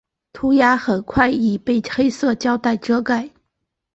[0.33, 3.29] 涂鸦很快已被黑色胶袋遮盖。